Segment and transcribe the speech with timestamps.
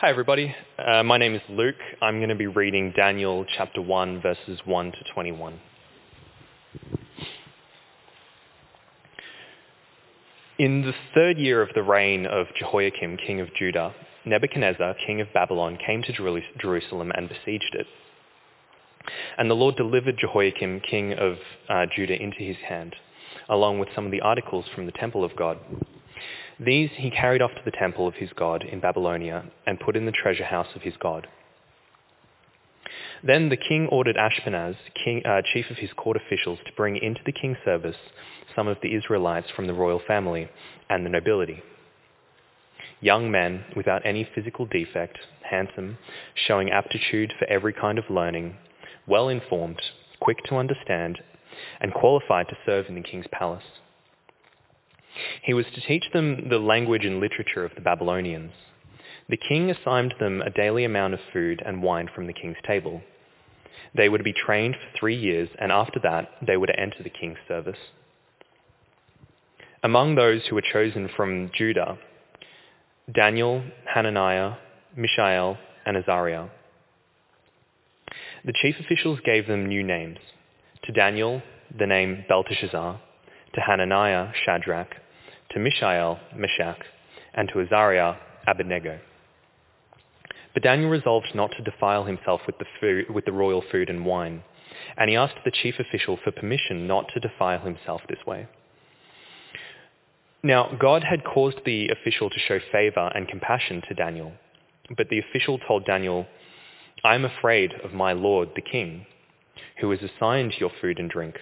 [0.00, 1.74] Hi everybody, uh, my name is Luke.
[2.00, 5.60] I'm going to be reading Daniel chapter 1 verses 1 to 21.
[10.58, 13.94] In the third year of the reign of Jehoiakim, king of Judah,
[14.24, 17.86] Nebuchadnezzar, king of Babylon, came to Jerusalem and besieged it.
[19.36, 21.36] And the Lord delivered Jehoiakim, king of
[21.68, 22.96] uh, Judah, into his hand,
[23.50, 25.58] along with some of the articles from the temple of God.
[26.62, 30.04] These he carried off to the temple of his god in Babylonia and put in
[30.04, 31.26] the treasure house of his god.
[33.22, 37.20] Then the king ordered Ashpenaz, king, uh, chief of his court officials, to bring into
[37.24, 37.96] the king's service
[38.54, 40.48] some of the Israelites from the royal family
[40.90, 41.62] and the nobility.
[43.00, 45.96] Young men without any physical defect, handsome,
[46.34, 48.56] showing aptitude for every kind of learning,
[49.06, 49.80] well informed,
[50.20, 51.18] quick to understand,
[51.80, 53.79] and qualified to serve in the king's palace.
[55.42, 58.52] He was to teach them the language and literature of the Babylonians.
[59.28, 63.02] The king assigned them a daily amount of food and wine from the king's table.
[63.94, 67.02] They were to be trained for three years, and after that they were to enter
[67.02, 67.78] the king's service.
[69.82, 71.98] Among those who were chosen from Judah,
[73.12, 74.54] Daniel, Hananiah,
[74.96, 76.48] Mishael, and Azariah.
[78.44, 80.18] The chief officials gave them new names.
[80.84, 81.42] To Daniel,
[81.78, 83.00] the name Belteshazzar,
[83.54, 84.94] to Hananiah, Shadrach,
[85.50, 86.80] to Mishael, Meshach,
[87.34, 88.14] and to Azariah,
[88.46, 89.00] Abednego.
[90.54, 94.04] But Daniel resolved not to defile himself with the, food, with the royal food and
[94.04, 94.42] wine,
[94.96, 98.48] and he asked the chief official for permission not to defile himself this way.
[100.42, 104.32] Now, God had caused the official to show favor and compassion to Daniel,
[104.96, 106.26] but the official told Daniel,
[107.04, 109.06] I am afraid of my lord, the king,
[109.80, 111.36] who has assigned your food and drink.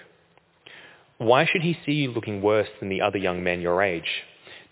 [1.18, 4.22] Why should he see you looking worse than the other young men your age?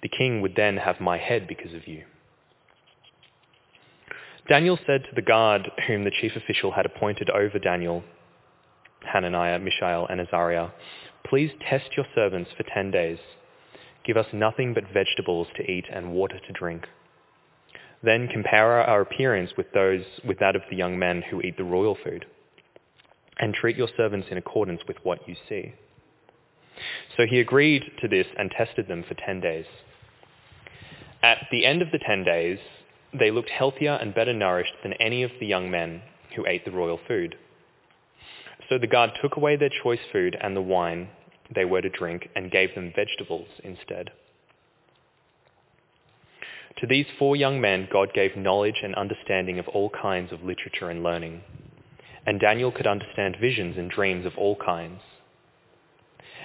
[0.02, 2.05] The king would then have my head because of you.
[4.48, 8.05] Daniel said to the guard whom the chief official had appointed over Daniel,
[9.12, 10.69] Hananiah, Mishael, and Azariah,
[11.28, 13.19] please test your servants for ten days.
[14.04, 16.87] Give us nothing but vegetables to eat and water to drink.
[18.04, 21.65] Then compare our appearance with those with that of the young men who eat the
[21.65, 22.25] royal food,
[23.41, 25.75] and treat your servants in accordance with what you see.
[27.16, 29.66] So he agreed to this and tested them for 10 days.
[31.22, 32.59] At the end of the 10 days,
[33.19, 36.03] they looked healthier and better nourished than any of the young men
[36.34, 37.36] who ate the royal food.
[38.69, 41.09] So the guard took away their choice food and the wine
[41.54, 44.10] they were to drink and gave them vegetables instead.
[46.78, 50.91] To these four young men, God gave knowledge and understanding of all kinds of literature
[50.91, 51.42] and learning.
[52.26, 55.00] And Daniel could understand visions and dreams of all kinds.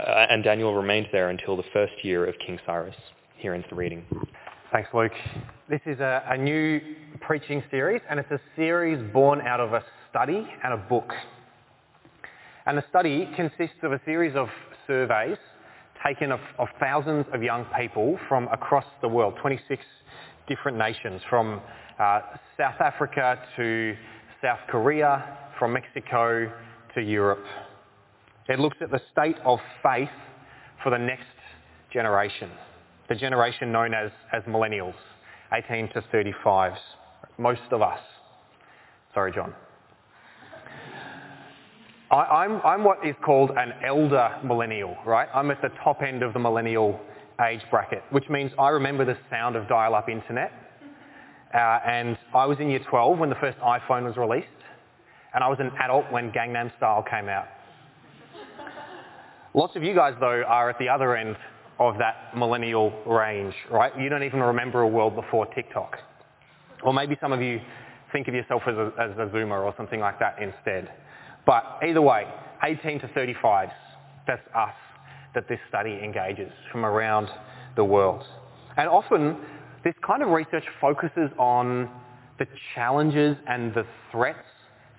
[0.00, 2.96] uh, and Daniel remained there until the first year of King Cyrus.
[3.36, 4.04] Here ends the reading.
[4.72, 5.12] Thanks, Luke.
[5.68, 6.80] This is a, a new
[7.20, 11.12] preaching series, and it's a series born out of a study and a book.
[12.66, 14.48] And the study consists of a series of
[14.86, 15.36] surveys
[16.04, 19.82] taken of, of, thousands of young people from across the world, 26
[20.48, 21.60] different nations, from
[21.98, 22.20] uh,
[22.58, 23.94] South Africa to
[24.42, 26.52] South Korea, from Mexico
[26.94, 27.44] to Europe.
[28.48, 30.08] It looks at the state of faith
[30.82, 31.24] for the next
[31.92, 32.50] generation,
[33.08, 34.94] the generation known as, as millennials,
[35.52, 36.76] 18 to 35s,
[37.38, 38.00] most of us.
[39.14, 39.54] Sorry, John.
[42.10, 45.28] I, am I'm, I'm what is called an elder millennial, right?
[45.34, 47.00] I'm at the top end of the millennial
[47.48, 50.52] age bracket, which means I remember the sound of dial-up internet.
[51.54, 54.48] Uh, and I was in year 12 when the first iPhone was released,
[55.32, 57.46] and I was an adult when Gangnam Style came out.
[59.56, 61.36] Lots of you guys, though, are at the other end
[61.78, 63.96] of that millennial range, right?
[63.96, 65.96] You don't even remember a world before TikTok.
[66.82, 67.60] Or maybe some of you
[68.12, 70.90] think of yourself as a, as a Zoomer or something like that instead.
[71.46, 72.24] But either way,
[72.64, 73.70] 18 to 35s,
[74.26, 74.74] that's us
[75.36, 77.28] that this study engages from around
[77.76, 78.24] the world.
[78.76, 79.36] And often,
[79.84, 81.88] this kind of research focuses on
[82.40, 84.48] the challenges and the threats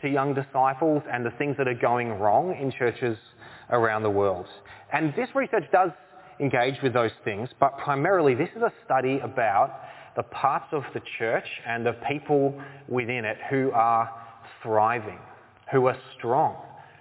[0.02, 3.18] to young disciples and the things that are going wrong in churches
[3.70, 4.46] around the world.
[4.92, 5.92] And this research does
[6.40, 9.80] engage with those things, but primarily this is a study about
[10.16, 14.10] the parts of the church and the people within it who are
[14.62, 15.20] thriving,
[15.72, 16.56] who are strong,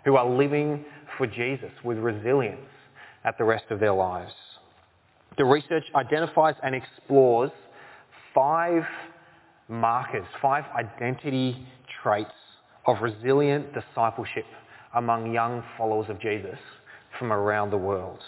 [0.05, 0.85] who are living
[1.17, 2.61] for Jesus with resilience
[3.25, 4.33] at the rest of their lives.
[5.37, 7.51] The research identifies and explores
[8.35, 8.83] five
[9.69, 11.67] markers, five identity
[12.03, 12.31] traits
[12.87, 14.45] of resilient discipleship
[14.95, 16.59] among young followers of Jesus
[17.19, 18.21] from around the world.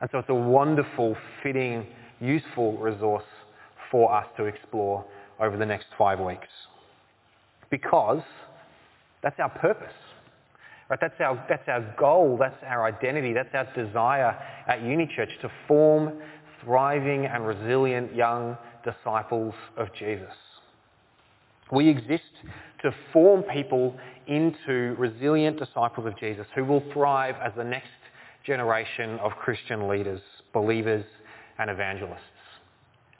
[0.00, 1.86] And so it's a wonderful, fitting,
[2.20, 3.24] useful resource
[3.90, 5.04] for us to explore
[5.40, 6.48] over the next five weeks.
[7.70, 8.22] Because
[9.22, 9.92] that's our purpose.
[10.88, 10.98] Right?
[11.00, 14.36] That's, our, that's our goal, that's our identity, that's our desire
[14.66, 16.20] at UniChurch to form
[16.64, 20.34] thriving and resilient young disciples of Jesus.
[21.70, 22.22] We exist
[22.82, 23.96] to form people
[24.26, 27.88] into resilient disciples of Jesus who will thrive as the next
[28.44, 30.20] generation of Christian leaders,
[30.52, 31.04] believers
[31.58, 32.20] and evangelists.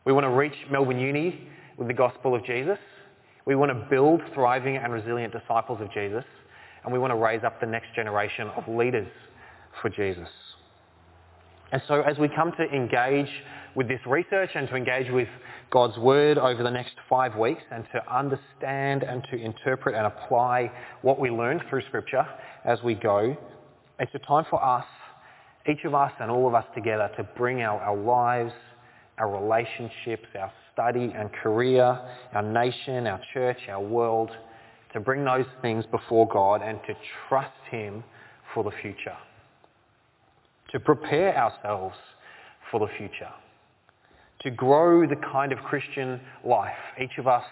[0.04, 2.78] We want to reach Melbourne Uni with the gospel of Jesus.
[3.46, 6.24] We want to build thriving and resilient disciples of Jesus.
[6.84, 9.08] And we want to raise up the next generation of leaders
[9.80, 10.28] for Jesus.
[11.70, 13.30] And so as we come to engage
[13.74, 15.28] with this research and to engage with
[15.72, 20.70] God's Word over the next five weeks and to understand and to interpret and apply
[21.00, 22.26] what we learn through Scripture
[22.66, 23.34] as we go,
[23.98, 24.84] it's a time for us,
[25.66, 28.52] each of us and all of us together to bring our, our lives,
[29.16, 31.98] our relationships, our study and career,
[32.34, 34.30] our nation, our church, our world,
[34.92, 36.94] to bring those things before God and to
[37.28, 38.04] trust Him
[38.52, 39.16] for the future.
[40.72, 41.96] To prepare ourselves
[42.70, 43.32] for the future
[44.42, 47.44] to grow the kind of Christian life, each of us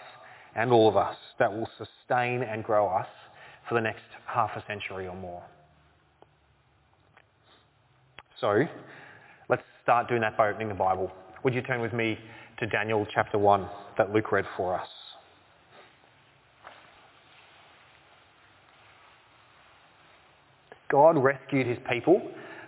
[0.55, 3.07] and all of us, that will sustain and grow us
[3.67, 5.43] for the next half a century or more.
[8.39, 8.63] So,
[9.49, 11.11] let's start doing that by opening the Bible.
[11.43, 12.17] Would you turn with me
[12.59, 13.67] to Daniel chapter 1
[13.97, 14.87] that Luke read for us?
[20.89, 22.21] God rescued his people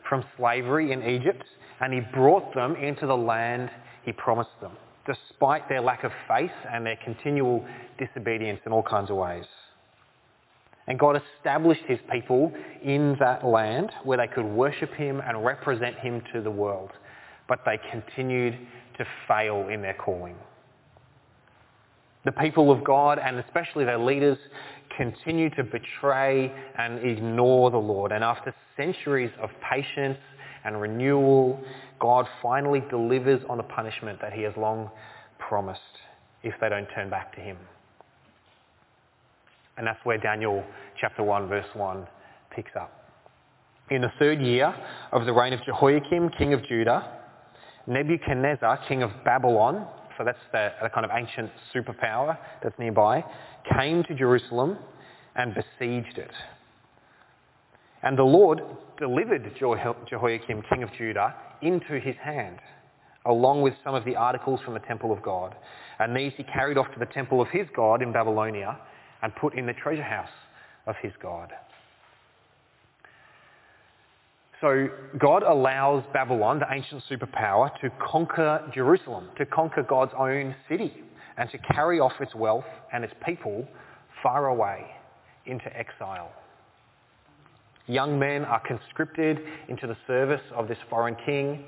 [0.07, 1.43] from slavery in Egypt
[1.81, 3.69] and he brought them into the land
[4.03, 4.71] he promised them,
[5.05, 7.65] despite their lack of faith and their continual
[7.97, 9.45] disobedience in all kinds of ways.
[10.87, 12.51] And God established his people
[12.83, 16.91] in that land where they could worship him and represent him to the world.
[17.47, 18.57] But they continued
[18.97, 20.35] to fail in their calling.
[22.25, 24.37] The people of God, and especially their leaders,
[24.95, 28.11] continue to betray and ignore the Lord.
[28.11, 30.17] And after centuries of patience
[30.65, 31.59] and renewal,
[31.99, 34.89] God finally delivers on the punishment that he has long
[35.39, 35.81] promised
[36.43, 37.57] if they don't turn back to him.
[39.77, 40.63] And that's where Daniel
[40.99, 42.07] chapter 1 verse 1
[42.51, 42.91] picks up.
[43.89, 44.73] In the third year
[45.11, 47.19] of the reign of Jehoiakim, king of Judah,
[47.87, 49.87] Nebuchadnezzar, king of Babylon,
[50.17, 53.23] so that's the, the kind of ancient superpower that's nearby,
[53.77, 54.77] came to Jerusalem
[55.35, 56.31] and besieged it.
[58.03, 58.61] And the Lord
[58.99, 62.59] delivered Jehoiakim, king of Judah, into his hand,
[63.25, 65.55] along with some of the articles from the temple of God.
[65.99, 68.77] And these he carried off to the temple of his God in Babylonia
[69.21, 70.27] and put in the treasure house
[70.85, 71.53] of his God.
[74.59, 74.87] So
[75.19, 80.93] God allows Babylon, the ancient superpower, to conquer Jerusalem, to conquer God's own city,
[81.37, 83.67] and to carry off its wealth and its people
[84.21, 84.85] far away
[85.45, 86.31] into exile.
[87.87, 91.65] Young men are conscripted into the service of this foreign king.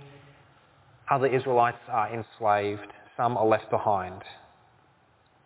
[1.12, 2.88] Other Israelites are enslaved.
[3.18, 4.22] Some are left behind.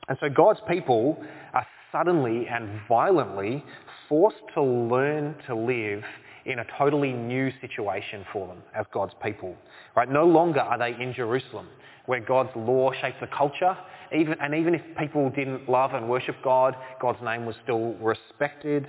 [0.07, 1.23] And so God's people
[1.53, 3.63] are suddenly and violently
[4.07, 6.03] forced to learn to live
[6.45, 9.55] in a totally new situation for them as God's people.
[9.95, 10.09] Right?
[10.09, 11.67] No longer are they in Jerusalem,
[12.05, 13.77] where God's law shaped the culture.
[14.15, 18.87] Even, and even if people didn't love and worship God, God's name was still respected.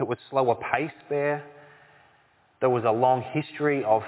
[0.00, 1.44] It was slower pace there.
[2.60, 4.02] There was a long history of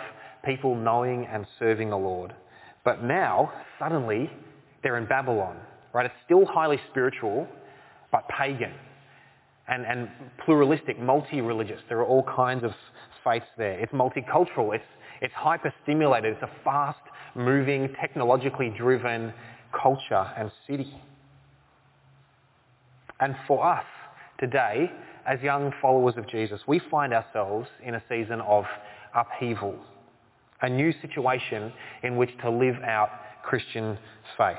[0.44, 2.34] people knowing and serving the Lord.
[2.84, 4.30] But now, suddenly,
[4.82, 5.56] they're in Babylon,
[5.92, 6.06] right?
[6.06, 7.46] It's still highly spiritual,
[8.10, 8.72] but pagan
[9.68, 10.08] and, and
[10.44, 11.80] pluralistic, multi-religious.
[11.88, 12.72] There are all kinds of
[13.22, 13.78] faiths there.
[13.78, 14.74] It's multicultural.
[14.74, 14.84] It's,
[15.20, 16.32] it's hyper-stimulated.
[16.32, 19.32] It's a fast-moving, technologically driven
[19.80, 20.92] culture and city.
[23.20, 23.84] And for us
[24.40, 24.90] today,
[25.26, 28.64] as young followers of Jesus, we find ourselves in a season of
[29.14, 29.76] upheaval,
[30.62, 33.10] a new situation in which to live out
[33.44, 33.98] Christian
[34.36, 34.56] faith.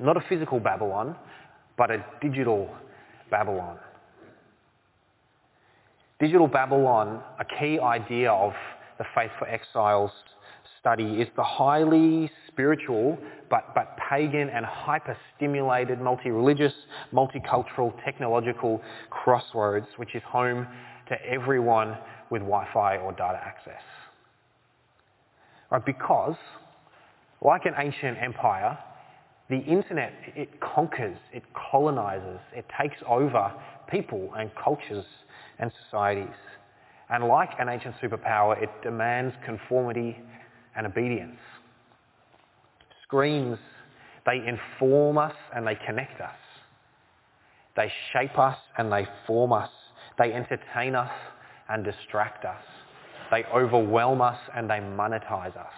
[0.00, 1.16] Not a physical Babylon,
[1.76, 2.68] but a digital
[3.30, 3.78] Babylon.
[6.20, 8.52] Digital Babylon, a key idea of
[8.98, 10.12] the Faith for Exiles
[10.82, 13.16] study is the highly spiritual
[13.48, 16.72] but, but pagan and hyper-stimulated, multi-religious,
[17.12, 20.66] multicultural, technological crossroads, which is home
[21.08, 21.96] to everyone
[22.30, 23.82] with Wi-Fi or data access.
[25.70, 26.36] Right, because,
[27.42, 28.78] like an ancient empire,
[29.50, 33.52] the internet, it conquers, it colonizes, it takes over
[33.90, 35.04] people and cultures
[35.58, 36.34] and societies.
[37.10, 40.16] And like an ancient superpower, it demands conformity
[40.76, 41.38] and obedience.
[43.02, 43.58] Screens,
[44.24, 46.30] they inform us and they connect us.
[47.76, 49.70] They shape us and they form us.
[50.18, 51.10] They entertain us
[51.68, 52.62] and distract us.
[53.30, 55.72] They overwhelm us and they monetize us.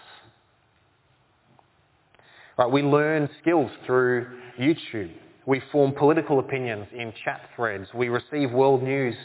[2.59, 4.27] Right, we learn skills through
[4.59, 5.13] YouTube.
[5.47, 7.89] We form political opinions in chat threads.
[7.95, 9.17] We receive world news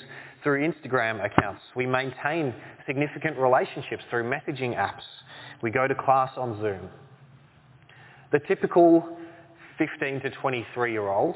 [0.44, 1.62] through Instagram accounts.
[1.76, 2.54] We maintain
[2.86, 5.04] significant relationships through messaging apps.
[5.62, 6.90] We go to class on Zoom.
[8.32, 9.18] The typical
[9.78, 11.36] 15 to 23 year old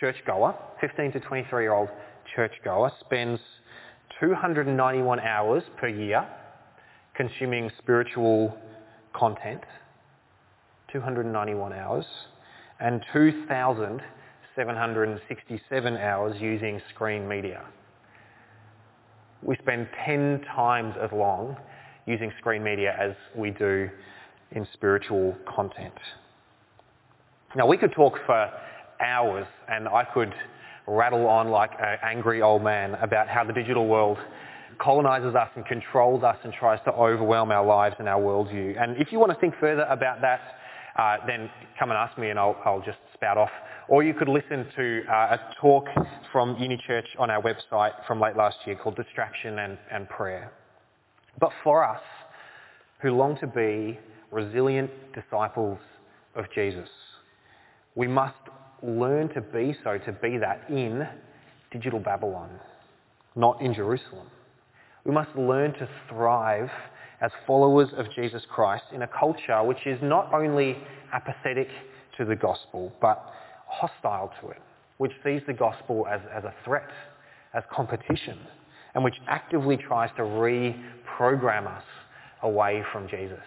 [0.00, 1.88] churchgoer, 15 to 23 year old
[2.34, 3.40] churchgoer spends
[4.20, 6.26] 291 hours per year
[7.18, 8.56] consuming spiritual
[9.12, 9.62] content,
[10.92, 12.04] 291 hours,
[12.78, 13.02] and
[14.58, 17.64] 2,767 hours using screen media.
[19.40, 21.56] We spend 10 times as long
[22.06, 23.88] using screen media as we do
[24.50, 25.94] in spiritual content.
[27.54, 28.50] Now we could talk for
[29.00, 30.34] hours and I could
[30.88, 34.18] rattle on like an angry old man about how the digital world
[34.80, 38.82] colonizes us and controls us and tries to overwhelm our lives and our worldview.
[38.82, 40.40] And if you want to think further about that,
[40.98, 41.48] uh, then
[41.78, 43.50] come and ask me and I'll, I'll, just spout off.
[43.88, 45.86] Or you could listen to uh, a talk
[46.30, 50.52] from Unichurch on our website from late last year called Distraction and, and Prayer.
[51.40, 52.02] But for us,
[53.00, 53.98] who long to be
[54.30, 55.78] resilient disciples
[56.34, 56.88] of Jesus,
[57.94, 58.34] we must
[58.82, 61.08] learn to be so, to be that in
[61.70, 62.50] digital Babylon,
[63.36, 64.26] not in Jerusalem.
[65.04, 66.68] We must learn to thrive
[67.22, 70.76] as followers of Jesus Christ in a culture which is not only
[71.14, 71.68] apathetic
[72.18, 73.24] to the gospel, but
[73.68, 74.62] hostile to it,
[74.98, 76.88] which sees the gospel as, as a threat,
[77.54, 78.38] as competition,
[78.94, 81.84] and which actively tries to reprogram us
[82.42, 83.38] away from Jesus.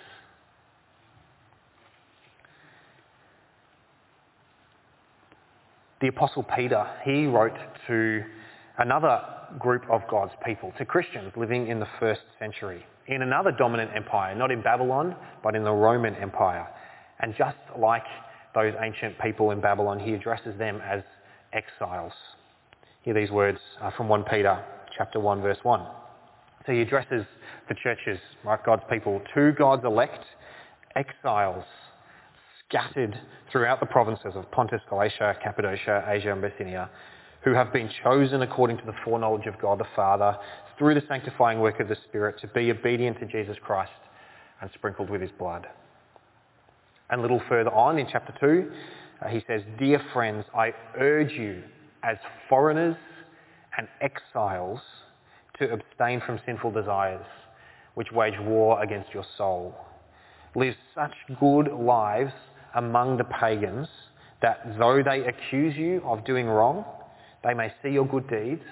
[6.02, 7.54] the Apostle Peter, he wrote
[7.88, 8.24] to
[8.80, 9.22] another
[9.60, 14.34] group of God's people, to Christians living in the first century, in another dominant empire,
[14.36, 16.68] not in Babylon, but in the Roman Empire.
[17.20, 18.04] And just like
[18.54, 21.02] those ancient people in Babylon, he addresses them as
[21.54, 22.14] exiles.
[23.04, 24.64] Hear these words uh, from 1 Peter
[24.98, 25.86] chapter 1 verse 1.
[26.66, 27.26] So he addresses
[27.70, 30.24] the churches, right, God's people, to God's elect,
[30.96, 31.66] exiles
[32.68, 33.18] scattered
[33.52, 36.90] throughout the provinces of Pontus, Galatia, Cappadocia, Asia and Bithynia,
[37.44, 40.38] who have been chosen according to the foreknowledge of God the Father
[40.78, 43.92] through the sanctifying work of the Spirit to be obedient to Jesus Christ
[44.62, 45.68] and sprinkled with his blood.
[47.12, 48.72] And a little further on in chapter 2,
[49.22, 51.62] uh, he says, Dear friends, I urge you
[52.04, 52.18] as
[52.50, 52.96] foreigners
[53.78, 54.80] and exiles
[55.60, 57.26] to abstain from sinful desires
[57.94, 59.76] which wage war against your soul.
[60.56, 62.34] Live such good lives
[62.76, 63.88] among the pagans
[64.42, 66.86] that though they accuse you of doing wrong,
[67.44, 68.64] they may see your good deeds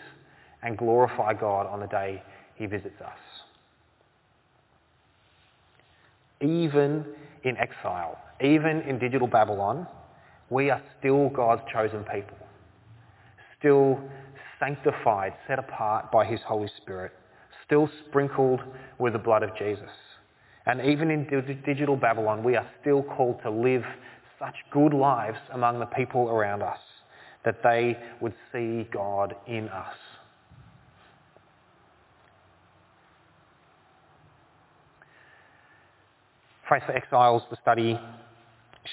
[0.64, 2.24] and glorify God on the day
[2.56, 3.18] he visits us.
[6.42, 7.06] Even
[7.44, 9.88] in exile, even in digital Babylon,
[10.50, 12.38] we are still God's chosen people,
[13.58, 14.00] still
[14.60, 17.12] sanctified, set apart by his Holy Spirit,
[17.66, 18.62] still sprinkled
[18.98, 19.90] with the blood of Jesus.
[20.66, 21.26] And even in
[21.66, 23.84] digital Babylon, we are still called to live
[24.40, 26.80] such good lives among the people around us
[27.46, 29.96] that they would see God in us.
[36.70, 38.00] Faith for Exiles, the study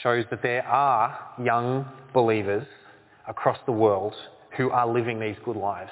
[0.03, 2.67] shows that there are young believers
[3.29, 4.15] across the world
[4.57, 5.91] who are living these good lives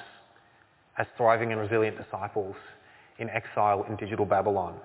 [0.97, 2.55] as thriving and resilient disciples
[3.19, 4.75] in exile in digital Babylon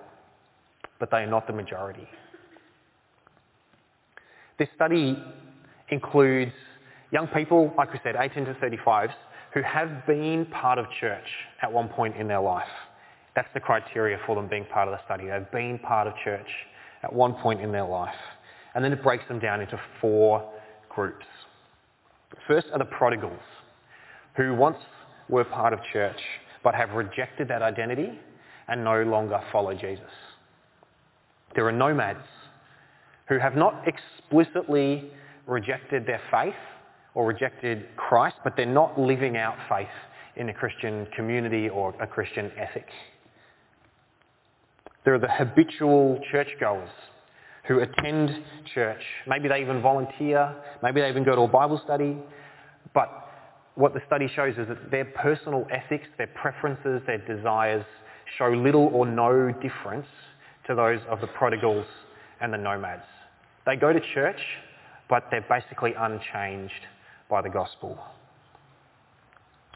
[1.01, 2.07] but they are not the majority.
[4.57, 5.17] This study
[5.89, 6.53] includes
[7.11, 9.11] young people, like we said, 18 to 35s,
[9.53, 11.25] who have been part of church
[11.61, 12.69] at one point in their life.
[13.35, 15.27] That's the criteria for them being part of the study.
[15.27, 16.47] They've been part of church
[17.03, 18.15] at one point in their life.
[18.75, 20.49] And then it breaks them down into four
[20.89, 21.25] groups.
[22.47, 23.39] First are the prodigals,
[24.35, 24.77] who once
[25.29, 26.19] were part of church
[26.63, 28.19] but have rejected that identity
[28.67, 30.11] and no longer follow Jesus.
[31.55, 32.25] There are nomads
[33.27, 35.11] who have not explicitly
[35.47, 36.53] rejected their faith
[37.13, 39.87] or rejected Christ, but they're not living out faith
[40.35, 42.87] in a Christian community or a Christian ethic.
[45.03, 46.89] There are the habitual churchgoers
[47.67, 48.43] who attend
[48.73, 49.01] church.
[49.27, 50.55] Maybe they even volunteer.
[50.83, 52.17] Maybe they even go to a Bible study.
[52.93, 53.09] But
[53.75, 57.85] what the study shows is that their personal ethics, their preferences, their desires
[58.37, 60.07] show little or no difference
[60.67, 61.85] to those of the prodigals
[62.41, 63.03] and the nomads.
[63.65, 64.39] They go to church,
[65.09, 66.73] but they're basically unchanged
[67.29, 67.97] by the gospel.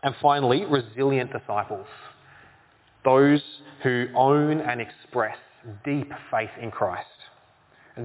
[0.03, 1.87] And finally, resilient disciples.
[3.05, 3.41] Those
[3.83, 5.37] who own and express
[5.85, 7.07] deep faith in Christ.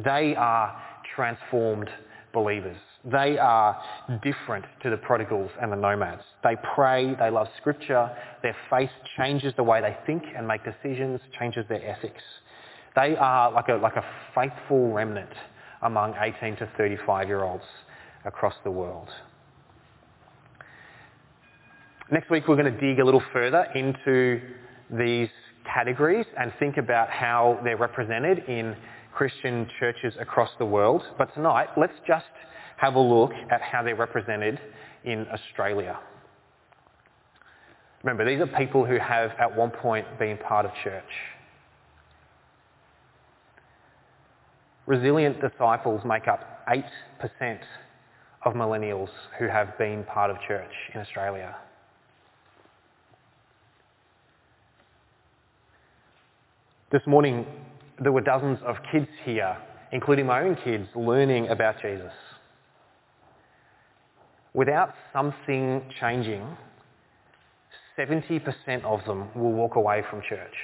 [0.04, 0.80] They are
[1.16, 1.88] transformed
[2.32, 2.76] believers.
[3.04, 3.82] They are
[4.22, 6.22] different to the prodigals and the nomads.
[6.44, 8.10] They pray, they love scripture,
[8.42, 12.22] their faith changes the way they think and make decisions, changes their ethics.
[12.94, 14.04] They are like a, like a
[14.34, 15.30] faithful remnant
[15.82, 17.64] among 18 to 35 year olds
[18.24, 19.08] across the world.
[22.12, 24.42] Next week we're going to dig a little further into
[24.98, 25.28] these
[25.72, 28.76] categories and think about how they're represented in
[29.14, 31.02] Christian churches across the world.
[31.18, 32.26] But tonight, let's just
[32.76, 34.58] have a look at how they're represented
[35.04, 35.98] in Australia.
[38.02, 41.04] Remember, these are people who have at one point been part of church.
[44.86, 47.58] Resilient disciples make up 8%
[48.44, 51.54] of millennials who have been part of church in Australia.
[56.92, 57.46] This morning,
[58.00, 59.56] there were dozens of kids here,
[59.92, 62.10] including my own kids, learning about Jesus.
[64.54, 66.44] Without something changing,
[67.96, 70.54] 70% of them will walk away from church.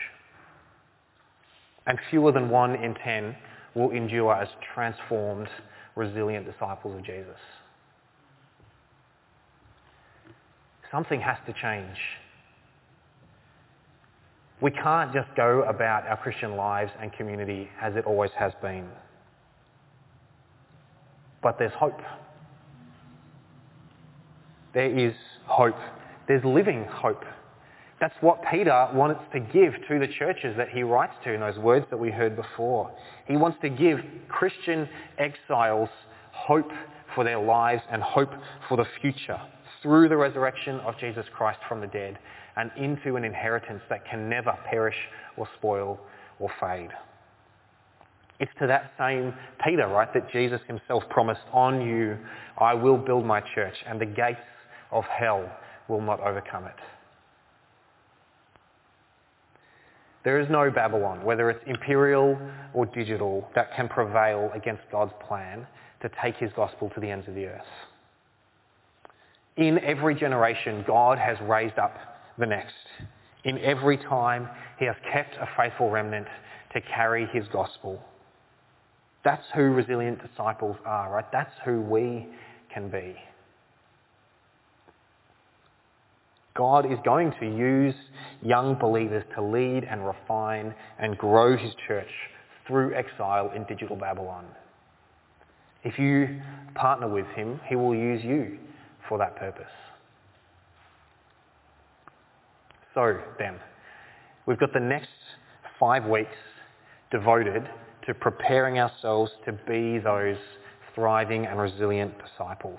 [1.87, 3.37] And fewer than one in 10
[3.77, 5.49] will endure as transformed,
[5.95, 7.39] resilient disciples of Jesus.
[10.91, 11.97] Something has to change.
[14.61, 18.89] We can't just go about our Christian lives and community as it always has been.
[21.43, 22.01] But there's hope.
[24.73, 25.15] There is
[25.45, 25.77] hope.
[26.27, 27.23] There's living hope.
[28.01, 31.59] That's what Peter wants to give to the churches that he writes to in those
[31.59, 32.91] words that we heard before.
[33.27, 34.89] He wants to give Christian
[35.19, 35.89] exiles
[36.33, 36.71] hope
[37.15, 38.33] for their lives and hope
[38.69, 39.41] for the future
[39.83, 42.19] through the resurrection of Jesus Christ from the dead
[42.57, 44.97] and into an inheritance that can never perish
[45.37, 46.01] or spoil
[46.39, 46.91] or fade.
[48.39, 49.33] It's to that same
[49.65, 52.19] Peter, right, that Jesus himself promised, on you
[52.59, 54.41] I will build my church and the gates
[54.93, 55.51] of hell
[55.89, 56.77] will not overcome it.
[60.25, 62.37] There is no Babylon, whether it's imperial
[62.75, 65.67] or digital, that can prevail against God's plan
[66.03, 67.63] to take his gospel to the ends of the earth.
[69.57, 71.97] In every generation, God has raised up
[72.39, 72.75] the next.
[73.45, 76.27] In every time, he has kept a faithful remnant
[76.73, 78.01] to carry his gospel.
[79.25, 81.33] That's who resilient disciples are, right?
[81.33, 82.27] That's who we
[82.73, 83.17] can be.
[86.55, 87.95] God is going to use
[88.43, 92.09] young believers to lead and refine and grow his church
[92.67, 94.47] through exile in digital Babylon.
[95.85, 96.41] If you
[96.75, 98.59] partner with him, he will use you
[99.09, 99.65] for that purpose.
[102.97, 103.57] So then,
[104.47, 105.11] we've got the next
[105.79, 106.31] five weeks
[107.11, 107.69] devoted
[108.07, 110.39] to preparing ourselves to be those
[110.95, 112.79] thriving and resilient disciples.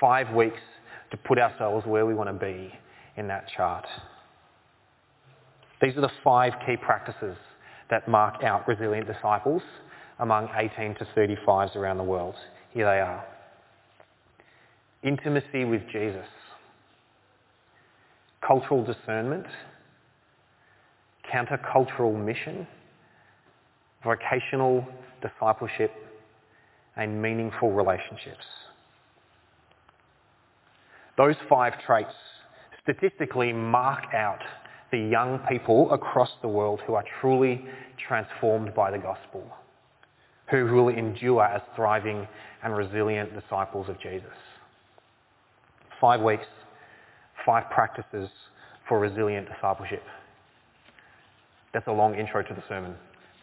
[0.00, 0.60] Five weeks
[1.10, 2.72] to put ourselves where we want to be
[3.16, 3.84] in that chart.
[5.82, 7.36] These are the five key practices
[7.90, 9.62] that mark out resilient disciples
[10.20, 12.36] among 18 to 35s around the world.
[12.72, 13.24] Here they are.
[15.02, 16.26] Intimacy with Jesus
[18.46, 19.46] cultural discernment,
[21.32, 22.66] countercultural mission,
[24.02, 24.86] vocational
[25.22, 25.92] discipleship,
[26.96, 28.44] and meaningful relationships.
[31.16, 32.14] Those five traits
[32.82, 34.40] statistically mark out
[34.90, 37.64] the young people across the world who are truly
[38.08, 39.44] transformed by the gospel,
[40.50, 42.26] who will endure as thriving
[42.64, 44.32] and resilient disciples of Jesus.
[46.00, 46.46] Five weeks
[47.44, 48.28] five practices
[48.88, 50.02] for resilient discipleship.
[51.72, 52.94] That's a long intro to the sermon.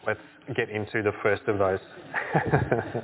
[0.06, 0.20] Let's
[0.54, 1.80] get into the first of those.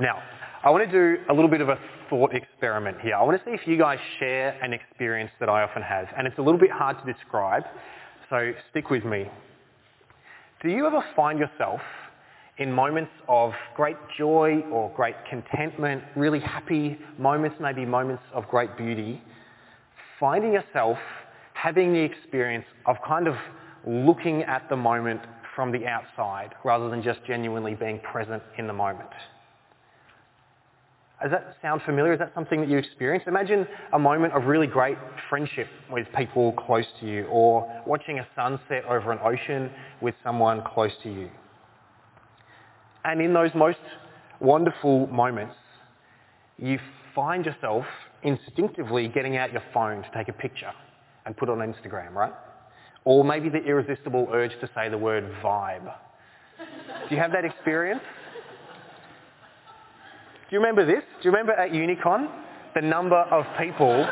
[0.00, 0.22] now,
[0.62, 3.14] I want to do a little bit of a thought experiment here.
[3.14, 6.06] I want to see if you guys share an experience that I often have.
[6.16, 7.64] And it's a little bit hard to describe,
[8.30, 9.26] so stick with me.
[10.62, 11.80] Do you ever find yourself
[12.58, 18.76] in moments of great joy or great contentment, really happy moments, maybe moments of great
[18.76, 19.22] beauty,
[20.18, 20.98] finding yourself
[21.52, 23.34] having the experience of kind of
[23.86, 25.20] looking at the moment
[25.54, 29.08] from the outside rather than just genuinely being present in the moment?
[31.22, 32.12] Does that sound familiar?
[32.12, 33.24] Is that something that you experience?
[33.26, 34.98] Imagine a moment of really great
[35.30, 39.70] friendship with people close to you or watching a sunset over an ocean
[40.02, 41.30] with someone close to you.
[43.06, 43.78] And in those most
[44.40, 45.54] wonderful moments,
[46.58, 46.78] you
[47.14, 47.84] find yourself
[48.24, 50.72] instinctively getting out your phone to take a picture
[51.24, 52.32] and put it on Instagram, right?
[53.04, 55.94] Or maybe the irresistible urge to say the word vibe.
[57.08, 58.02] Do you have that experience?
[60.50, 61.04] Do you remember this?
[61.22, 62.28] Do you remember at Unicon
[62.74, 64.04] the number of people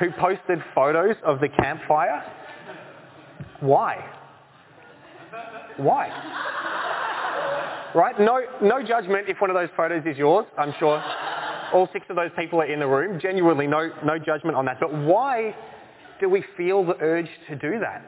[0.00, 2.24] who posted photos of the campfire?
[3.60, 4.04] Why?
[5.76, 6.69] Why?
[7.94, 8.18] Right?
[8.20, 10.46] No, no judgment if one of those photos is yours.
[10.56, 11.02] I'm sure
[11.72, 13.18] all six of those people are in the room.
[13.20, 14.78] Genuinely, no, no judgment on that.
[14.80, 15.54] But why
[16.20, 18.02] do we feel the urge to do that?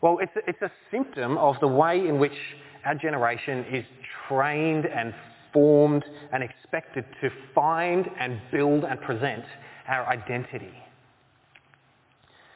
[0.00, 2.36] Well, it's a, it's a symptom of the way in which
[2.84, 3.84] our generation is
[4.28, 5.14] trained and
[5.52, 9.44] formed and expected to find and build and present
[9.88, 10.72] our identity.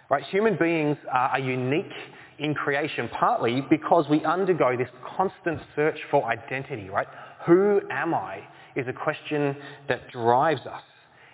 [0.08, 1.92] Right, human beings are unique
[2.40, 7.06] in creation partly because we undergo this constant search for identity, right?
[7.46, 8.42] Who am I
[8.76, 9.56] is a question
[9.88, 10.82] that drives us.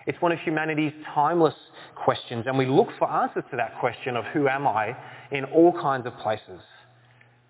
[0.05, 1.53] It's one of humanity's timeless
[1.95, 4.95] questions and we look for answers to that question of who am I
[5.31, 6.61] in all kinds of places.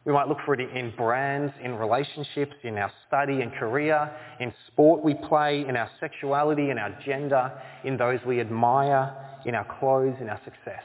[0.05, 4.53] We might look for it in brands, in relationships, in our study and career, in
[4.67, 7.51] sport we play, in our sexuality, in our gender,
[7.83, 9.13] in those we admire,
[9.45, 10.83] in our clothes, in our success.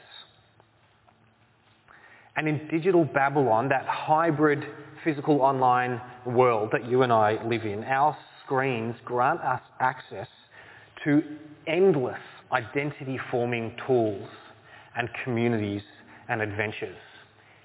[2.35, 4.63] And in digital Babylon, that hybrid
[5.03, 10.27] physical online world that you and I live in, our screens grant us access
[11.03, 11.21] to
[11.67, 12.19] endless
[12.51, 14.27] identity forming tools
[14.95, 15.81] and communities
[16.29, 16.97] and adventures.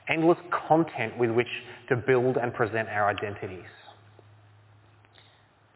[0.09, 1.49] Endless content with which
[1.89, 3.65] to build and present our identities.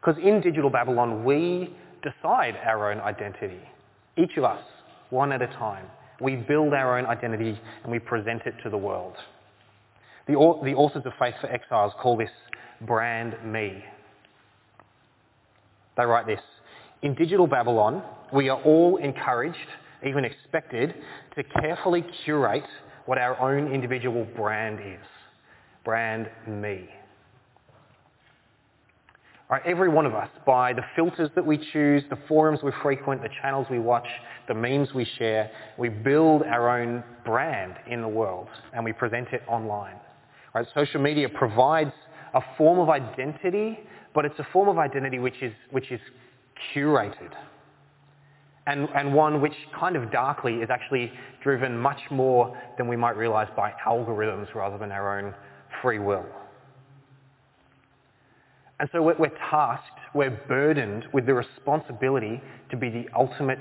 [0.01, 3.61] Because in Digital Babylon, we decide our own identity.
[4.17, 4.63] Each of us,
[5.11, 5.87] one at a time.
[6.23, 9.15] We build our own identity and we present it to the world.
[10.29, 12.31] The, the authors of Faith for Exiles call this
[12.83, 13.85] brand me.
[15.97, 16.41] They write this,
[17.03, 19.59] in digital Babylon, we are all encouraged,
[20.07, 20.95] even expected,
[21.35, 22.65] to carefully curate
[23.07, 25.05] what our own individual brand is.
[25.85, 26.89] Brand me.
[29.53, 33.21] Right, every one of us, by the filters that we choose, the forums we frequent,
[33.21, 34.07] the channels we watch,
[34.49, 39.29] the memes we share, we build our own brand in the world and we present
[39.31, 39.97] it online.
[40.55, 41.93] Right, social media provides
[42.33, 43.81] a form of identity,
[44.15, 46.01] but it's a form of identity which is, which is
[46.75, 47.35] curated.
[48.67, 51.13] And, and one which kind of darkly is actually
[51.43, 55.35] driven much more than we might realise by algorithms rather than our own
[55.83, 56.25] free will.
[58.83, 63.61] And so we're, we're tasked, we're burdened with the responsibility to be the ultimate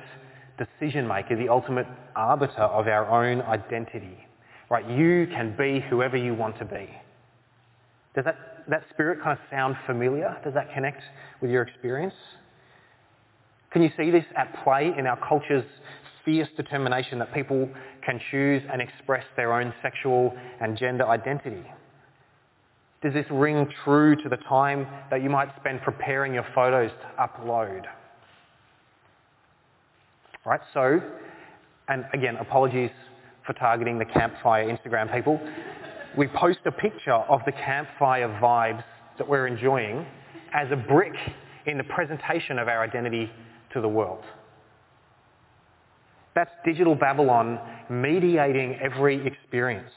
[0.58, 4.18] decision maker, the ultimate arbiter of our own identity.
[4.72, 4.90] Right?
[4.90, 6.90] You can be whoever you want to be.
[8.16, 10.36] Does that, that spirit kind of sound familiar?
[10.44, 11.04] Does that connect
[11.40, 12.16] with your experience?
[13.70, 15.66] Can you see this at play in our culture's
[16.26, 17.70] fierce determination that people
[18.04, 21.64] can choose and express their own sexual and gender identity?
[23.02, 27.24] Does this ring true to the time that you might spend preparing your photos to
[27.24, 27.86] upload?
[30.46, 31.02] Right, so,
[31.88, 32.92] and again, apologies
[33.46, 35.40] for targeting the campfire Instagram people.
[36.18, 38.84] We post a picture of the campfire vibes
[39.18, 40.06] that we're enjoying
[40.54, 41.14] as a brick
[41.66, 43.32] in the presentation of our identity
[43.74, 44.24] to the world.
[46.34, 47.60] That's digital Babylon
[47.90, 49.92] mediating every experience,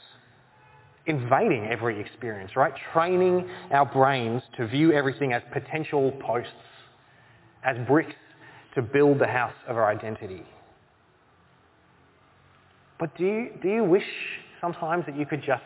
[1.07, 2.73] invading every experience, right?
[2.93, 6.51] Training our brains to view everything as potential posts,
[7.63, 8.15] as bricks
[8.75, 10.43] to build the house of our identity.
[12.99, 14.05] But do you, do you wish
[14.61, 15.63] sometimes that you could just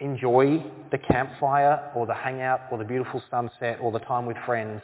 [0.00, 4.82] enjoy the campfire or the hangout or the beautiful sunset or the time with friends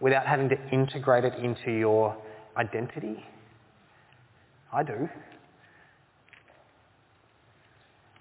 [0.00, 2.16] without having to integrate it into your
[2.56, 3.24] identity?
[4.72, 5.08] I do.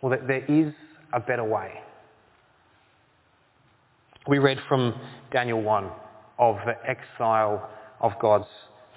[0.04, 0.74] Well, there is
[1.14, 1.72] a better way.
[4.28, 4.94] We read from
[5.32, 5.90] Daniel 1
[6.40, 7.70] of the exile
[8.02, 8.48] of God's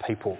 [0.05, 0.37] people.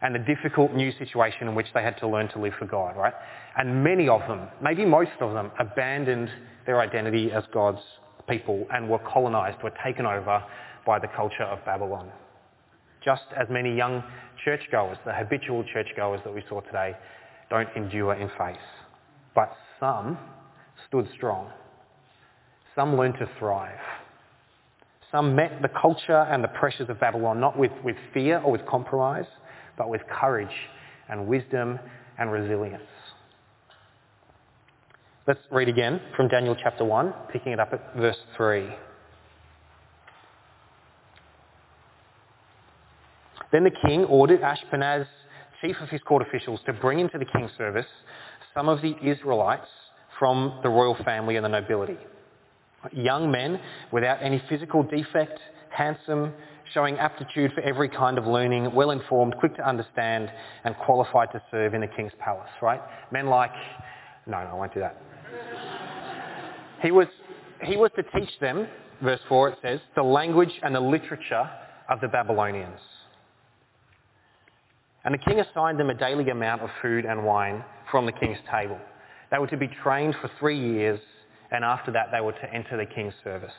[0.00, 2.94] and the difficult new situation in which they had to learn to live for God,
[2.94, 3.14] right?
[3.56, 6.28] And many of them, maybe most of them, abandoned
[6.66, 7.80] their identity as God's
[8.28, 10.44] people and were colonized, were taken over
[10.84, 12.12] by the culture of Babylon.
[13.02, 14.04] Just as many young
[14.44, 16.94] churchgoers, the habitual churchgoers that we saw today,
[17.48, 18.58] don't endure in faith.
[19.34, 20.16] But some
[20.88, 21.50] stood strong.
[22.74, 23.78] Some learned to thrive.
[25.12, 28.64] Some met the culture and the pressures of Babylon not with, with fear or with
[28.66, 29.26] compromise,
[29.76, 30.56] but with courage
[31.10, 31.78] and wisdom
[32.18, 32.82] and resilience.
[35.26, 38.68] Let's read again from Daniel chapter 1, picking it up at verse 3.
[43.52, 45.06] Then the king ordered Ashpenaz,
[45.60, 47.86] chief of his court officials, to bring into the king's service
[48.54, 49.66] some of the Israelites
[50.18, 51.98] from the royal family and the nobility.
[52.92, 53.60] Young men
[53.92, 55.38] without any physical defect,
[55.70, 56.32] handsome,
[56.72, 60.30] showing aptitude for every kind of learning, well-informed, quick to understand,
[60.64, 62.80] and qualified to serve in the king's palace, right?
[63.10, 63.52] Men like,
[64.26, 65.00] no, no, I won't do that.
[66.80, 67.08] he, was,
[67.62, 68.66] he was to teach them,
[69.02, 71.48] verse 4 it says, the language and the literature
[71.88, 72.80] of the Babylonians.
[75.04, 77.62] And the king assigned them a daily amount of food and wine
[77.94, 78.76] from the king's table.
[79.30, 80.98] They were to be trained for three years,
[81.52, 83.52] and after that they were to enter the king's service.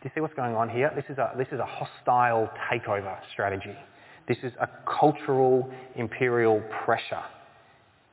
[0.00, 0.90] Do you see what's going on here?
[0.96, 3.76] This is a, this is a hostile takeover strategy.
[4.26, 4.66] This is a
[4.98, 7.22] cultural imperial pressure.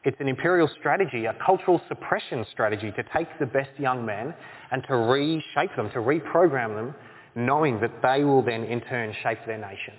[0.03, 4.33] It's an imperial strategy, a cultural suppression strategy to take the best young men
[4.71, 6.93] and to reshape them, to reprogram them,
[7.35, 9.93] knowing that they will then in turn shape their nation.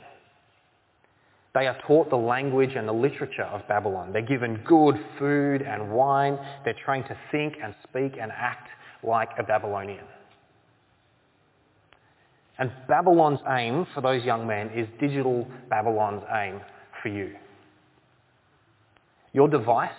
[1.59, 4.12] They are taught the language and the literature of Babylon.
[4.12, 6.38] They're given good food and wine.
[6.64, 8.68] They're trained to think and speak and act
[9.03, 10.05] like a Babylonian.
[12.61, 16.61] And Babylon's aim for those young men is digital Babylon's aim
[17.03, 17.35] for you.
[19.33, 19.90] Your device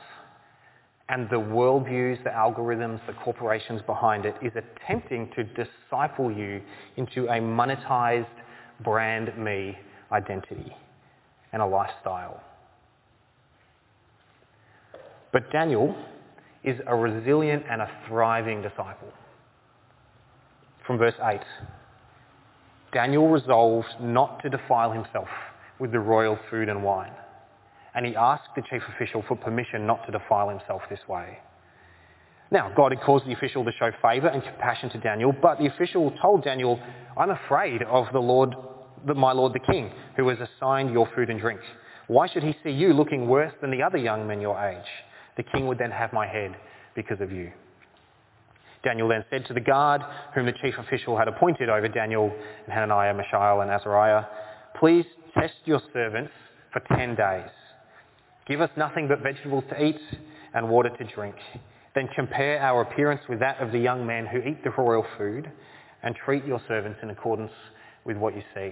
[1.09, 6.61] and the worldviews, the algorithms, the corporations behind it is attempting to disciple you
[6.95, 8.27] into a monetized
[8.81, 9.77] brand me
[10.13, 10.73] identity
[11.51, 12.41] and a lifestyle.
[15.31, 15.95] But Daniel
[16.63, 19.13] is a resilient and a thriving disciple.
[20.85, 21.39] From verse 8,
[22.91, 25.27] Daniel resolved not to defile himself
[25.79, 27.13] with the royal food and wine,
[27.93, 31.39] and he asked the chief official for permission not to defile himself this way.
[32.51, 35.67] Now, God had caused the official to show favour and compassion to Daniel, but the
[35.67, 36.79] official told Daniel,
[37.15, 38.55] I'm afraid of the Lord,
[39.05, 41.59] my Lord the King, who has assigned your food and drink.
[42.07, 44.87] Why should he see you looking worse than the other young men your age?
[45.37, 46.55] The king would then have my head
[46.95, 47.51] because of you.
[48.83, 50.01] Daniel then said to the guard,
[50.33, 52.31] whom the chief official had appointed over Daniel
[52.65, 54.23] and Hananiah, Mishael and Azariah,
[54.79, 56.31] please test your servants
[56.71, 57.49] for ten days.
[58.47, 59.99] Give us nothing but vegetables to eat
[60.53, 61.35] and water to drink.
[61.93, 65.51] Then compare our appearance with that of the young men who eat the royal food
[66.01, 67.51] and treat your servants in accordance
[68.09, 68.71] with what you see.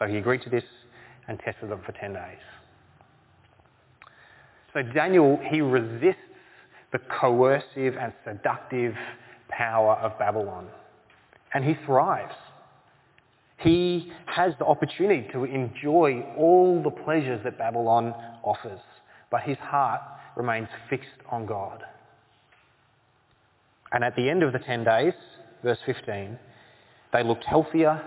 [0.00, 0.64] So he agreed to this
[1.28, 2.42] and tested them for 10 days.
[4.74, 6.18] So Daniel, he resists
[6.92, 8.94] the coercive and seductive
[9.48, 10.66] power of Babylon.
[11.54, 12.34] And he thrives.
[13.58, 18.12] He has the opportunity to enjoy all the pleasures that Babylon
[18.42, 18.80] offers,
[19.30, 20.00] but his heart
[20.36, 21.84] remains fixed on God.
[23.92, 25.14] And at the end of the 10 days,
[25.62, 26.38] verse 15,
[27.12, 28.00] they looked healthier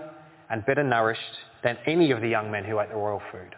[0.50, 1.20] and better nourished
[1.62, 3.54] than any of the young men who ate the royal food.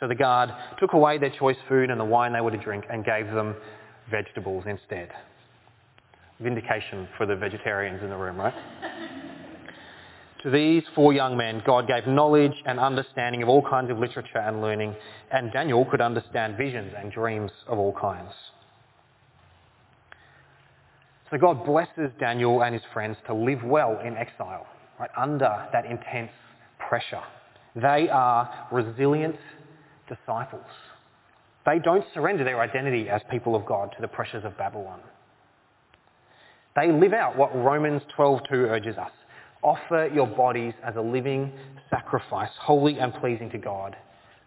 [0.00, 2.84] So the guard took away their choice food and the wine they were to drink
[2.90, 3.54] and gave them
[4.10, 5.10] vegetables instead.
[6.40, 8.54] Vindication for the vegetarians in the room, right?
[10.42, 14.38] to these four young men, God gave knowledge and understanding of all kinds of literature
[14.38, 14.94] and learning,
[15.30, 18.32] and Daniel could understand visions and dreams of all kinds.
[21.30, 24.66] So God blesses Daniel and his friends to live well in exile,
[25.00, 26.30] right, under that intense
[26.88, 27.22] pressure.
[27.74, 29.36] They are resilient
[30.08, 30.62] disciples.
[31.66, 35.00] They don't surrender their identity as people of God to the pressures of Babylon.
[36.76, 39.10] They live out what Romans 12.2 urges us.
[39.62, 41.52] Offer your bodies as a living
[41.88, 43.96] sacrifice, holy and pleasing to God.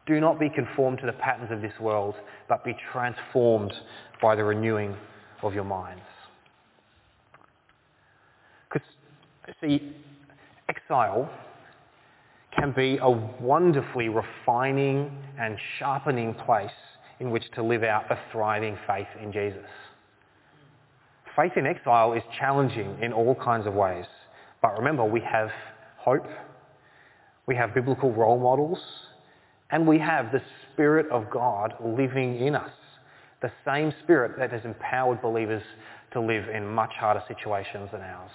[0.06, 2.16] Do not be conformed to the patterns of this world,
[2.48, 3.74] but be transformed
[4.22, 4.96] by the renewing
[5.42, 6.02] of your minds.
[8.70, 8.88] Because,
[9.62, 9.96] see,
[10.70, 11.30] exile
[12.58, 16.72] can be a wonderfully refining and sharpening place
[17.20, 19.66] in which to live out a thriving faith in Jesus.
[21.36, 24.06] Faith in exile is challenging in all kinds of ways.
[24.62, 25.50] But remember, we have
[25.98, 26.26] hope,
[27.48, 28.80] we have biblical role models,
[29.70, 30.42] And we have the
[30.74, 32.72] Spirit of God living in us,
[33.42, 35.64] the same Spirit that has empowered believers
[36.14, 38.32] to live in much harder situations than ours.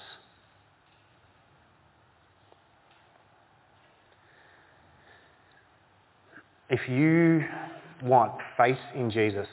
[6.72, 7.44] If you
[8.02, 9.46] want faith in Jesus,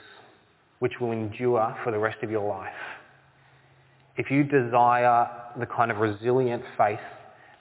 [0.79, 2.71] which will endure for the rest of your life,
[4.15, 5.27] if you desire
[5.60, 6.99] the kind of resilient faith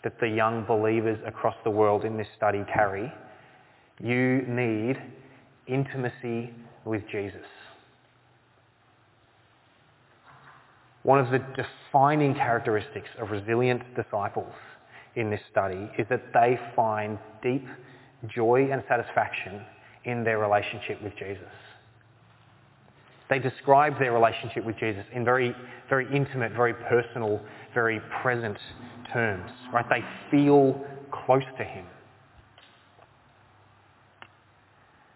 [0.04, 3.12] that the young believers across the world in this study carry,
[4.00, 4.96] you need
[5.66, 7.42] intimacy with Jesus.
[11.02, 14.54] One of the defining characteristics of resilient disciples
[15.16, 17.66] in this study is that they find deep
[18.26, 19.62] joy and satisfaction
[20.04, 21.44] in their relationship with Jesus.
[23.30, 25.54] They describe their relationship with Jesus in very,
[25.88, 27.40] very intimate, very personal,
[27.74, 28.56] very present
[29.12, 29.84] terms, right?
[29.90, 30.82] They feel
[31.26, 31.84] close to him.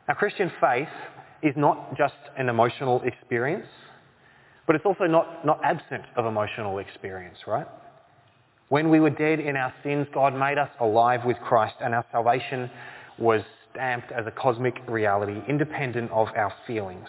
[0.09, 0.89] Now, Christian faith
[1.43, 3.67] is not just an emotional experience,
[4.67, 7.67] but it's also not, not absent of emotional experience, right?
[8.73, 12.07] When we were dead in our sins, God made us alive with Christ and our
[12.11, 12.71] salvation
[13.19, 17.09] was stamped as a cosmic reality, independent of our feelings.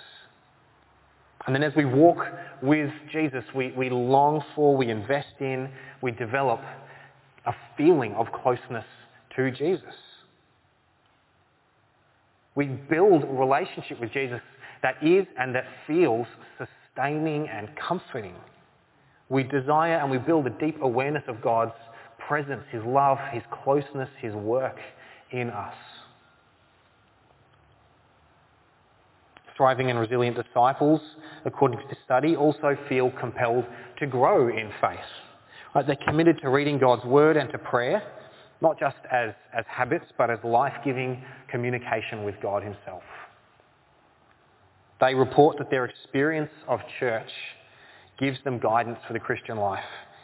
[1.45, 2.17] And then as we walk
[2.61, 5.69] with Jesus, we, we long for, we invest in,
[6.01, 6.59] we develop
[7.45, 8.83] a feeling of closeness
[9.37, 9.95] to Jesus.
[12.55, 14.41] We build a relationship with Jesus
[14.81, 18.35] that is and that feels sustaining and comforting.
[19.33, 21.73] We desire and we build a deep awareness of God's
[22.27, 24.77] presence, His love, His closeness, His work
[25.31, 25.73] in us.
[29.57, 31.01] Thriving and resilient disciples,
[31.45, 33.65] according to the study, also feel compelled
[33.97, 34.99] to grow in faith.
[35.73, 35.87] Right?
[35.87, 38.03] They're committed to reading God's word and to prayer,
[38.61, 43.01] not just as, as habits, but as life-giving communication with God himself.
[45.01, 47.31] They report that their experience of church
[48.19, 49.83] gives them guidance for the Christian life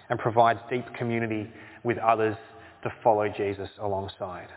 [0.10, 1.50] and provides deep community
[1.84, 2.36] with others
[2.84, 4.48] to follow Jesus alongside.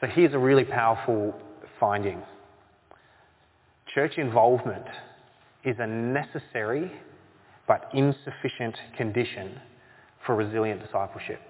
[0.00, 1.34] So here's a really powerful
[1.80, 2.22] finding.
[3.94, 4.84] Church involvement
[5.64, 6.92] is a necessary
[7.66, 9.60] but insufficient condition
[10.24, 11.40] for resilient discipleship.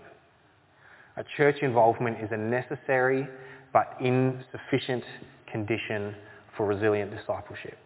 [1.16, 3.28] A church involvement is a necessary
[3.72, 5.04] but insufficient
[5.50, 6.14] condition
[6.56, 7.76] for resilient discipleship.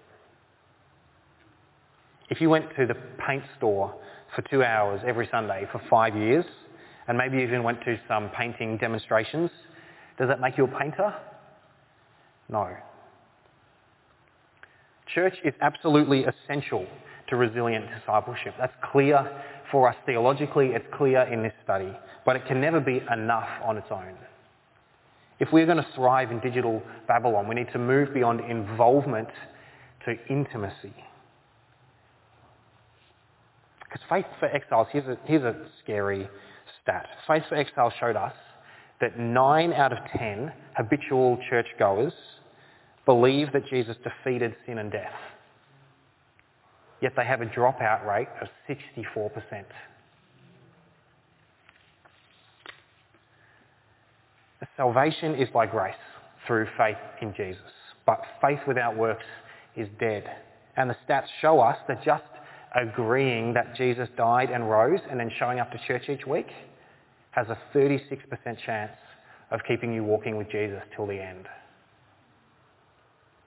[2.33, 2.95] If you went to the
[3.27, 3.95] paint store
[4.35, 6.47] for two hours every Sunday for five years,
[7.07, 9.51] and maybe even went to some painting demonstrations,
[10.18, 11.14] does that make you a painter?
[12.49, 12.71] No.
[15.14, 16.87] Church is absolutely essential
[17.29, 18.55] to resilient discipleship.
[18.59, 19.31] That's clear
[19.71, 21.92] for us theologically, it's clear in this study,
[22.25, 24.14] but it can never be enough on its own.
[25.38, 29.29] If we're going to thrive in digital Babylon, we need to move beyond involvement
[30.07, 30.95] to intimacy.
[33.92, 36.28] Because Faith for Exiles, here's a, here's a scary
[36.83, 37.07] stat.
[37.26, 38.33] Faith for Exiles showed us
[39.00, 42.12] that 9 out of 10 habitual churchgoers
[43.05, 45.12] believe that Jesus defeated sin and death.
[47.02, 49.64] Yet they have a dropout rate of 64%.
[54.76, 55.94] Salvation is by grace
[56.46, 57.61] through faith in Jesus.
[58.07, 59.24] But faith without works
[59.76, 60.24] is dead.
[60.76, 62.22] And the stats show us that just
[62.75, 66.49] agreeing that Jesus died and rose and then showing up to church each week
[67.33, 68.19] has a 36%
[68.65, 68.93] chance
[69.51, 71.47] of keeping you walking with Jesus till the end.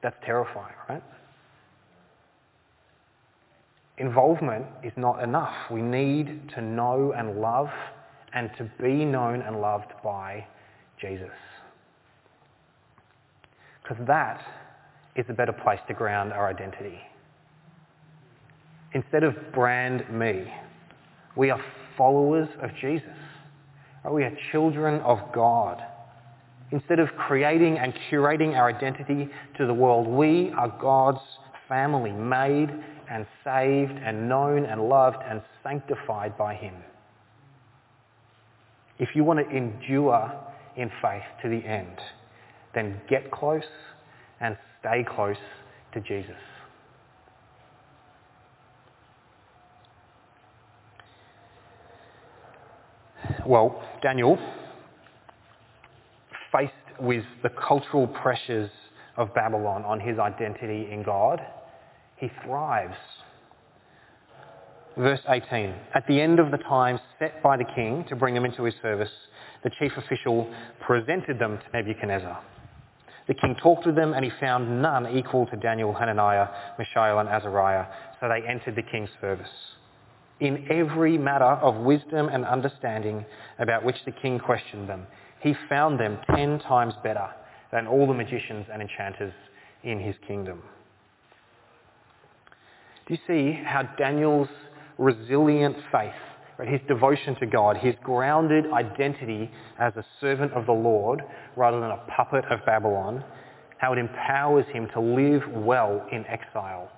[0.03, 1.03] That's terrifying, right?
[3.97, 5.53] Involvement is not enough.
[5.71, 7.69] We need to know and love
[8.33, 10.45] and to be known and loved by
[10.99, 11.29] Jesus.
[13.81, 14.41] Because that
[15.15, 16.99] is a better place to ground our identity.
[18.95, 20.45] Instead of brand me,
[21.35, 21.59] we are
[21.97, 23.09] followers of Jesus.
[24.09, 25.83] We are children of God.
[26.71, 31.19] Instead of creating and curating our identity to the world, we are God's
[31.67, 32.69] family, made
[33.11, 36.75] and saved and known and loved and sanctified by him.
[38.97, 40.31] If you want to endure
[40.77, 41.97] in faith to the end,
[42.73, 43.63] then get close
[44.39, 45.35] and stay close
[45.93, 46.54] to Jesus.
[53.45, 54.39] Well, Daniel,
[56.51, 58.71] faced with the cultural pressures
[59.17, 61.39] of Babylon on his identity in God,
[62.17, 62.95] he thrives.
[64.97, 68.45] Verse 18, at the end of the time set by the king to bring them
[68.45, 69.11] into his service,
[69.63, 72.41] the chief official presented them to Nebuchadnezzar.
[73.27, 76.47] The king talked with them and he found none equal to Daniel, Hananiah,
[76.79, 77.85] Mishael and Azariah,
[78.19, 79.49] so they entered the king's service.
[80.39, 83.25] In every matter of wisdom and understanding
[83.57, 85.07] about which the king questioned them,
[85.41, 87.29] he found them ten times better
[87.71, 89.33] than all the magicians and enchanters
[89.83, 90.61] in his kingdom.
[93.07, 94.49] Do you see how Daniel's
[94.97, 96.11] resilient faith,
[96.57, 101.21] right, his devotion to God, his grounded identity as a servant of the Lord
[101.55, 103.23] rather than a puppet of Babylon,
[103.77, 106.89] how it empowers him to live well in exile?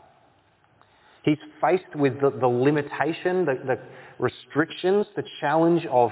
[1.28, 3.78] He's faced with the, the limitation, the, the
[4.18, 6.10] restrictions, the challenge of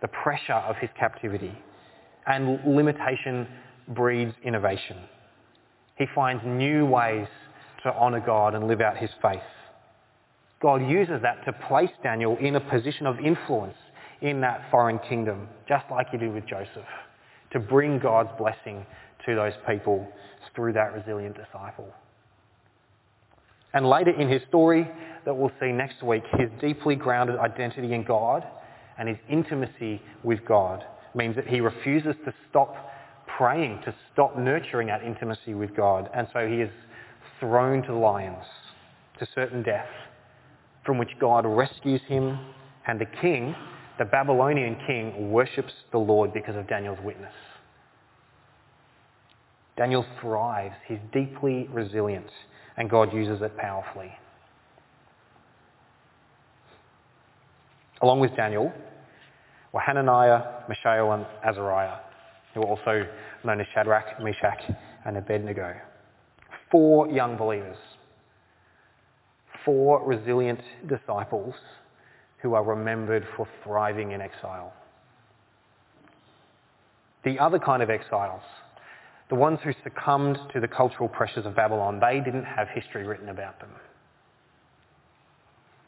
[0.00, 1.52] the pressure of his captivity.
[2.26, 3.46] And limitation
[3.88, 4.96] breeds innovation.
[5.98, 7.26] He finds new ways
[7.82, 9.42] to honour God and live out his faith.
[10.62, 13.76] God uses that to place Daniel in a position of influence
[14.22, 16.88] in that foreign kingdom, just like he did with Joseph,
[17.52, 18.86] to bring God's blessing
[19.26, 20.08] to those people
[20.56, 21.92] through that resilient disciple.
[23.74, 24.88] And later in his story
[25.24, 28.44] that we'll see next week, his deeply grounded identity in God
[28.98, 32.76] and his intimacy with God means that he refuses to stop
[33.36, 36.08] praying, to stop nurturing that intimacy with God.
[36.14, 36.70] And so he is
[37.40, 38.44] thrown to the lions,
[39.18, 39.88] to certain death,
[40.86, 42.38] from which God rescues him.
[42.86, 43.56] And the king,
[43.98, 47.32] the Babylonian king, worships the Lord because of Daniel's witness.
[49.76, 50.76] Daniel thrives.
[50.86, 52.26] He's deeply resilient
[52.76, 54.12] and God uses it powerfully.
[58.02, 58.72] Along with Daniel
[59.72, 61.98] were Hananiah, Mishael and Azariah,
[62.52, 63.06] who were also
[63.44, 64.62] known as Shadrach, Meshach
[65.04, 65.74] and Abednego.
[66.70, 67.76] Four young believers.
[69.64, 71.54] Four resilient disciples
[72.42, 74.72] who are remembered for thriving in exile.
[77.24, 78.42] The other kind of exiles
[79.30, 83.30] the ones who succumbed to the cultural pressures of Babylon, they didn't have history written
[83.30, 83.70] about them.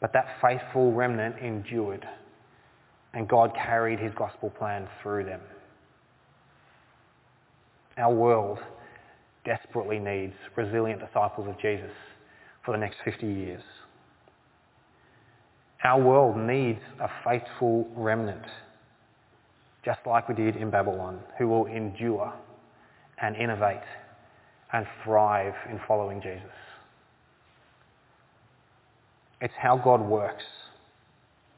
[0.01, 2.05] But that faithful remnant endured,
[3.13, 5.41] and God carried his gospel plan through them.
[7.97, 8.59] Our world
[9.45, 11.91] desperately needs resilient disciples of Jesus
[12.63, 13.63] for the next 50 years.
[15.83, 18.45] Our world needs a faithful remnant,
[19.85, 22.33] just like we did in Babylon, who will endure
[23.21, 23.81] and innovate
[24.73, 26.43] and thrive in following Jesus.
[29.41, 30.43] It's how God works,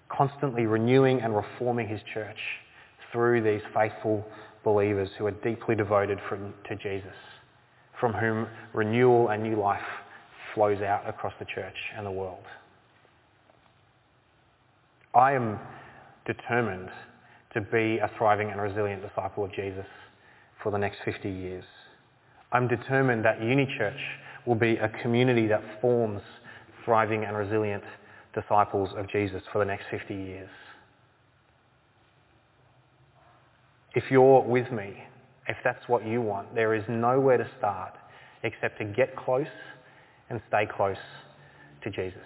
[0.09, 2.37] constantly renewing and reforming his church
[3.11, 4.25] through these faithful
[4.63, 6.19] believers who are deeply devoted
[6.67, 7.15] to Jesus,
[7.99, 9.79] from whom renewal and new life
[10.53, 12.43] flows out across the church and the world.
[15.15, 15.57] I am
[16.25, 16.89] determined
[17.53, 19.85] to be a thriving and resilient disciple of Jesus
[20.63, 21.63] for the next 50 years.
[22.51, 23.99] I'm determined that UniChurch
[24.45, 26.21] will be a community that forms
[26.85, 27.83] thriving and resilient
[28.33, 30.49] disciples of Jesus for the next 50 years.
[33.95, 35.03] If you're with me,
[35.47, 37.93] if that's what you want, there is nowhere to start
[38.43, 39.47] except to get close
[40.29, 40.97] and stay close
[41.83, 42.19] to Jesus.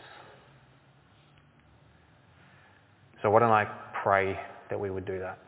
[3.21, 3.65] So why don't I
[4.03, 4.37] pray
[4.69, 5.39] that we would do that?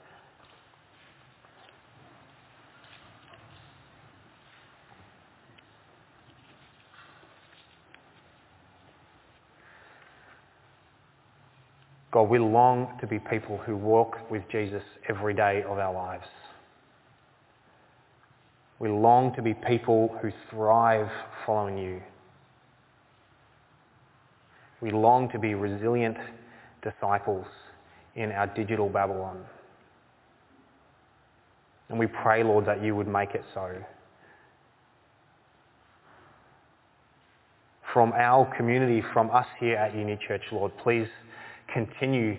[12.16, 16.24] God, we long to be people who walk with Jesus every day of our lives.
[18.80, 21.10] We long to be people who thrive
[21.46, 22.02] following you.
[24.80, 26.16] We long to be resilient
[26.82, 27.48] disciples
[28.16, 29.44] in our digital Babylon.
[31.90, 33.76] And we pray, Lord, that you would make it so.
[37.94, 41.10] From our community, from us here at UniChurch, Lord, please
[41.76, 42.38] continue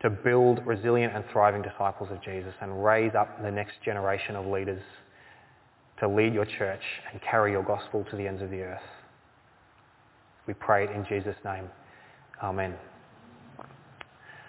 [0.00, 4.46] to build resilient and thriving disciples of Jesus and raise up the next generation of
[4.46, 4.82] leaders
[6.00, 6.80] to lead your church
[7.12, 8.80] and carry your gospel to the ends of the earth.
[10.46, 11.68] We pray it in Jesus' name.
[12.42, 12.74] Amen.